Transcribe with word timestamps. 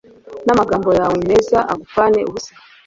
n’amagambo 0.45 0.89
yawe 0.99 1.15
meza 1.29 1.57
agupfane 1.71 2.19
ubusa 2.29 2.51